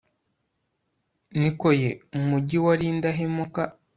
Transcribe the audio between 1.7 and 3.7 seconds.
ye, umugi wari indahemuka